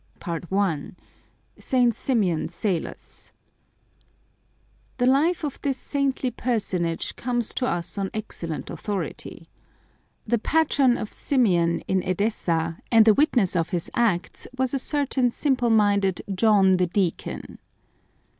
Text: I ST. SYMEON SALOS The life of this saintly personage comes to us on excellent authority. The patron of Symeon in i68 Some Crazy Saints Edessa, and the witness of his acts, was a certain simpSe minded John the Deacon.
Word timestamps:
I 0.23 0.41
ST. 1.59 1.95
SYMEON 1.95 2.49
SALOS 2.49 3.31
The 4.97 5.05
life 5.05 5.45
of 5.45 5.59
this 5.61 5.77
saintly 5.77 6.31
personage 6.31 7.15
comes 7.15 7.53
to 7.53 7.67
us 7.67 7.99
on 7.99 8.09
excellent 8.11 8.71
authority. 8.71 9.47
The 10.25 10.39
patron 10.39 10.97
of 10.97 11.11
Symeon 11.11 11.83
in 11.87 11.99
i68 12.01 12.01
Some 12.01 12.01
Crazy 12.01 12.03
Saints 12.03 12.07
Edessa, 12.07 12.77
and 12.91 13.05
the 13.05 13.13
witness 13.13 13.55
of 13.55 13.69
his 13.69 13.91
acts, 13.93 14.47
was 14.57 14.73
a 14.73 14.79
certain 14.79 15.29
simpSe 15.29 15.71
minded 15.71 16.23
John 16.33 16.77
the 16.77 16.87
Deacon. 16.87 17.59